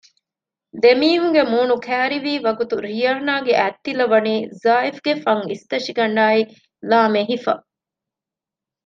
ދެމީހުންގެ 0.81 1.43
މޫނު 1.51 1.75
ކައިރިވީވަގުތު 1.85 2.75
ރިޔާނާގެ 2.85 3.53
އަތްތިލަވަނީ 3.61 4.35
ޒާއިފްގެ 4.61 5.13
ފަންއިސްތަށިގަނޑާއި 5.23 6.41
ލާމެހިފަ 6.89 7.53